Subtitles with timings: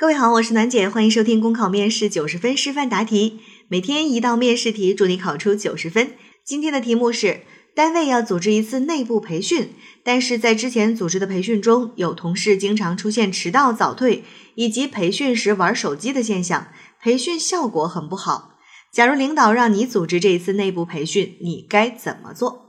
[0.00, 6.12] 各位好，我是暖姐，欢迎收听公考面试九十分示范答题，每天一道面试题，祝你考出九十分。
[6.44, 7.40] 今天的题目是：
[7.74, 9.70] 单位要组织一次内部培训，
[10.04, 14.22] 但是在之前组织的培训中，有同事经常出现迟到、早退
[14.54, 16.68] 以及培训时玩手机的现象，
[17.02, 18.56] 培训效果很不好。
[18.92, 22.67] 假如领导让你组织这一次内部培训，你该怎么做？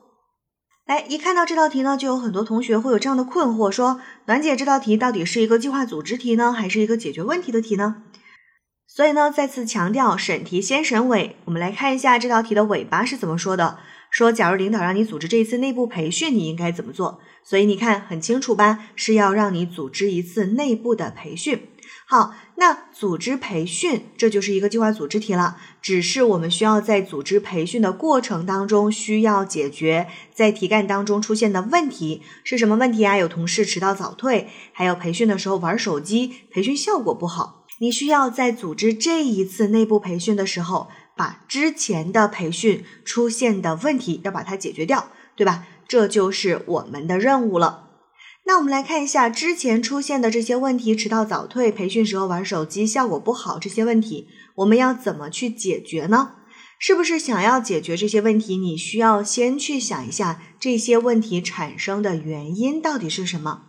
[0.89, 7.97] 哎，一看到这道题呢，就有很多同学会有这样的困惑，说暖姐这道题到底是一个计划组织题呢，还是一个解决问题的题呢？
[8.87, 11.35] 所以呢，再次强调，审题先审尾。
[11.45, 13.77] 我们来看一下这道题的尾巴是怎么说的，
[14.09, 17.19] 说假如领导让你组织这一次内部培训，你应该怎么做？
[17.43, 21.67] 所以你看很清楚吧，是要让你组织一次内部的培训。
[22.05, 25.57] 好，那组织培训这就是一个计划组织题了。
[25.81, 33.15] 只是我们需要在组织培训的过程当中，需要解决在题干当中出现的问题是什么问题啊？
[33.15, 37.65] 有同事迟到早退，还有培训的时候玩手机，培训效果不好。
[37.79, 45.65] 你需要在组织这一次内部培训的时候，把之前的培训出现的问题要把它解决掉，对吧？
[45.87, 47.88] 这就是我们的任务了。
[48.49, 56.31] 那我们来看一下之前出现的这些问题：迟到早退、培训时候玩手机、效果不好这些问题，我们要怎么去解决呢？
[56.79, 63.65] 是不是想要解决这些问题，你需要先去想一下这些问题产生的原因到底是什么？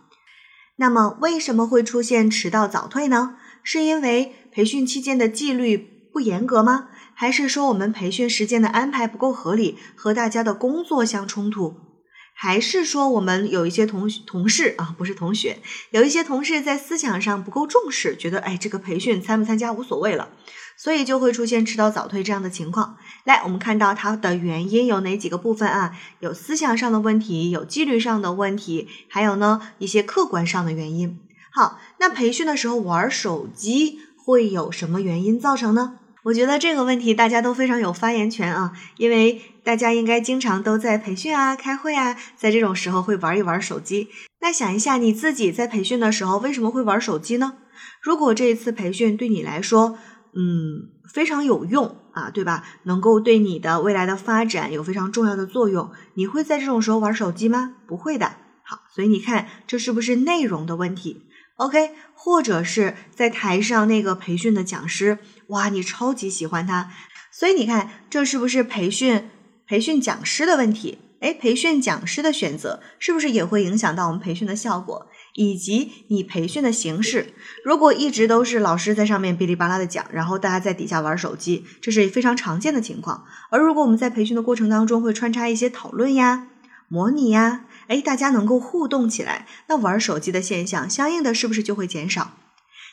[0.77, 3.35] 那么为什么会出现迟到早退呢？
[3.61, 5.77] 是因为培训期间的纪律
[6.11, 6.87] 不严格吗？
[7.13, 11.90] 还是说我们培训时间的安排不够合理，和大家的工作相冲突？
[12.33, 15.59] 还是说我们有一些同同事啊，不是同学，
[15.91, 20.29] 有一些同事在思想上不够重视，觉得哎，这个培训参不参加无所谓了，
[20.75, 22.97] 所以就会出现迟到早退这样的情况。
[23.25, 25.95] 来，我们看到它的原因有哪几个部分啊？
[26.19, 31.19] 有思想上的问题，有纪律上的问题，还有呢一些客观上的原因。
[31.53, 35.99] 好，那培训的时候玩手机会有什么原因造成呢？
[36.23, 44.09] 我觉得这个问题大家都非常有发言权啊，因为大家应该经常都在培训啊、开会啊，在这种时候会玩一玩手机。
[44.39, 47.53] 那想一下你自己在培训的时候为什么会玩手机呢？
[48.01, 49.97] 如果这一次培训对你来说，
[50.35, 52.63] 嗯，非常有用啊，对吧？
[52.83, 57.73] 能够对你的未来的发展有非常重要的作用，你会在这种时候玩手机吗？
[57.87, 58.33] 不会的。
[58.63, 61.23] 好，所以你看这是不是内容的问题
[61.61, 66.89] ？OK，或者是在台上那个培训的讲师，哇，你超级喜欢他，
[67.31, 69.29] 所以你看这是不是培训
[69.67, 70.97] 培训讲师的问题？
[71.19, 75.05] 哎，培训讲师的选择是不是也会影响到我们培训的效果，
[75.35, 77.31] 以及你培训的形式？
[77.63, 83.25] 如果一直都是老师在上面哔哩吧啦的讲，然后大家在底下玩手机，这是非常常见的情况。
[83.51, 86.47] 而如果我们在培训的过程当中会穿插一些讨论呀、
[86.87, 87.65] 模拟呀。
[87.91, 92.31] 哎，大家能够互动起来，那玩手机的现象相应的是不是就会减少？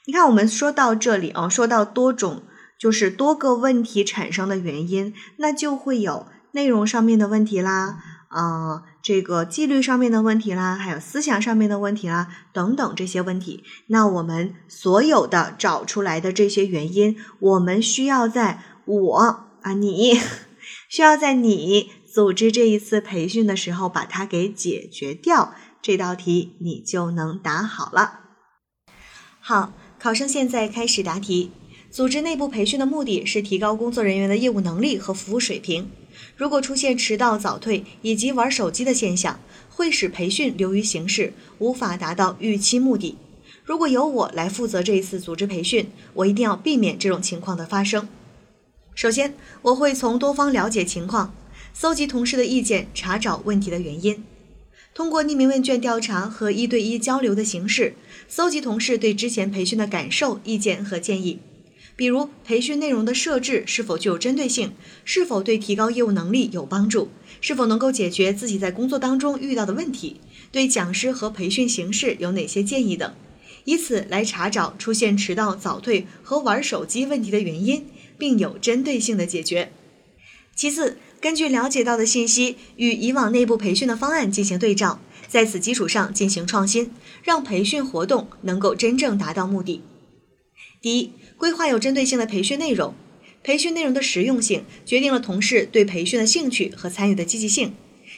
[0.06, 2.42] 你看，我们说到这里啊，说到多种
[2.76, 13.62] 就是多个问题产生的原因，那就会有内容上面的问题啦，啊，这个纪律上面的问题啦，还有思想上面的问题啦，等等这些问题。
[13.86, 20.19] 那我们所有的找出来的这些原因，我们需要在我啊，你
[20.91, 21.92] 需要在你。
[22.19, 28.23] 组织这一次培训的时候，把它给解决掉，这道题你就能答好了。
[29.39, 31.53] 好，考生现在开始答题。
[31.93, 35.93] 组织内部培训的目的是提高工作人员的业务能力和服务水平。
[36.37, 39.39] 如果出现迟到、早退以及玩手机的现象，
[39.71, 43.17] 会使培训流于形式，无法达到预期目的。
[43.62, 48.09] 如果由我来负责这一次组织培训，我一定要避免这种情况的发生。
[48.97, 51.33] 首先，我会从多方了解情况。
[51.81, 54.25] 搜集同事的意见，查找问题的原因。
[54.93, 57.94] 通过匿名问卷调查和一对一交流的形式，
[58.27, 61.39] 搜集同事对之前培训的感受、意见和建议。
[61.94, 64.72] 比如，培训内容的设置是否具有针对性，
[65.05, 73.15] 是否对提高业务能力有帮助，是否能够解决自己在工作当中遇到的问题，对讲师和培训形式有哪些建议等，
[73.65, 77.86] 以此来查找出现迟到、早退和玩手机问题的原因，
[78.19, 79.71] 并有针对性的解决。
[80.57, 86.92] 其次，根据了解到的信息，与以往内部培训的方案进行对照，在此基础上进行创新，
[87.22, 89.82] 让培训活动能够真正达到目的。
[90.80, 92.94] 第一，规划有针对性的培训内容。
[93.42, 97.74] 培训内容的实用性决定了同事对培训的兴趣和参与的积极性，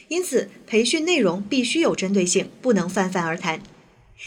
[0.07, 3.61] 因此培训内容必须有针对性，不能泛泛而谈。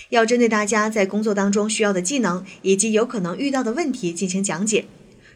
[0.08, 4.86] 要针对大家在工作当中需要的技能以及有可能遇到的问题进行讲解。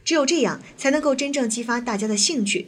[0.05, 2.67] 只有这样，才能够真正激发大家的兴趣。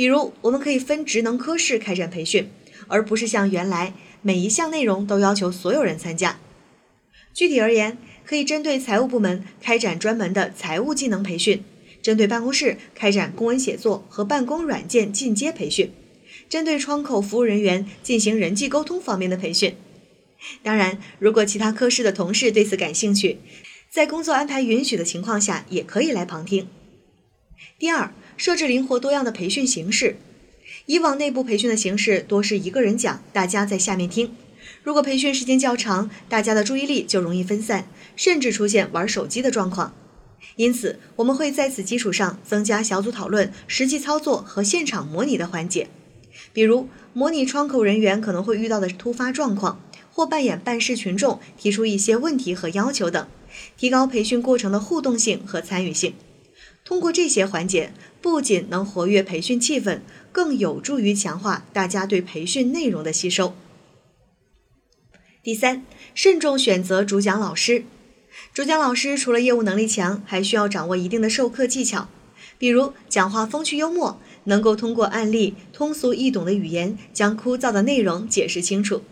[0.00, 2.48] 比如，我们可以分职能科室开展培训，
[2.88, 3.92] 而不是像原来
[4.22, 6.40] 每一项内容都要求所有人参加。
[7.34, 11.62] 具体而言，可以针对财务部门开展专门的财务技能培训，
[12.00, 15.92] 针对办公室开展公文写作和办公软件进阶培训，
[16.48, 19.74] 针对窗口服务人员进行人际沟通方面的培训。
[20.62, 23.36] 当然，如果其他科室的同事对此感兴趣，
[23.90, 26.66] 在工作安排允许的情况下，也可以来旁听。
[27.78, 30.16] 第二，设置灵活多样的培训形式。
[30.86, 34.34] 以往内部培训的形式多是一个人讲，大家在下面听。
[34.82, 39.94] 如果培训时间较长，大家的注意力就容易分散，甚至出现玩手机的状况。
[40.56, 45.88] 因此，我们会在此基础上增加小组讨论、实际操作和现场模拟的环节，
[46.54, 49.82] 比如模拟窗口人员可能会遇到的突发状况。
[50.12, 53.28] 或扮演办事群众，提出一些问题和要求等，
[53.76, 56.14] 提高培训过程的互动性和参与性。
[56.84, 60.00] 通过这些环节，不仅能活跃培训气氛，
[60.32, 63.54] 更有助于强化大家对培训内容的吸收。
[65.42, 65.84] 第三，
[66.14, 67.84] 慎重选择主讲老师。
[68.52, 72.08] 主讲老师除了业务能力强，还需要掌握一定的授课技巧，
[72.58, 79.02] 比如讲话风趣幽默，能够通过案例通俗易懂的语言，将枯燥的内容解释清楚。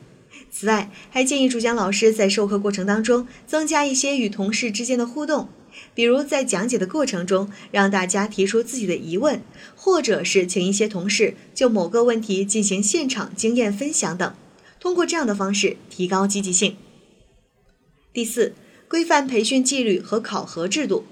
[0.51, 5.49] 此外，还建议主讲老师在授课过程当中增加一些与同事之间的互动，
[5.95, 9.43] 比如在讲解的过程中让大家提出自己的疑问，
[9.75, 14.35] 或者是请一些同事就某个问题进行现场经验分享等，
[14.79, 16.77] 通过这样的方式提高积极性。
[18.13, 18.55] 第四，
[18.89, 21.05] 规范培训纪律和考核制度。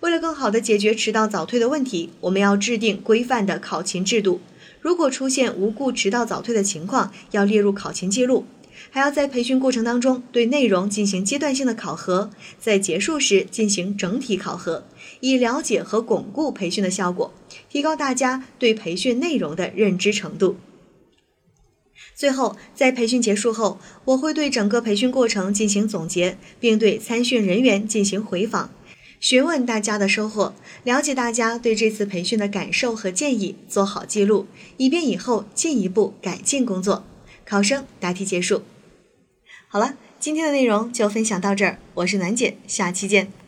[0.00, 4.40] 为了更好地解决迟到早退的问题，我们要制定规范的考勤制度。
[4.80, 8.46] 如果出现无故迟到早退的情况，要列入考勤记录。
[8.90, 14.86] 还要在培训过程当中对内容进行阶段性的考核，在结束时进行整体考核，
[15.20, 17.32] 以了解和巩固培训的效果，
[17.68, 20.56] 提高大家对培训内容的认知程度。
[22.14, 28.70] 最后，在培训结束后，我会对整个培训过程进行总结，并对参训人员进行回访，
[29.18, 30.54] 询问大家的收获，
[30.84, 37.04] 了解大家对这次培训的感受和建议，做好记录，以便以后进一步改进工作。
[37.46, 38.62] 考生答题结束。
[39.68, 43.43] 好了，今天的内容就分享到这儿，我是暖姐，下期见。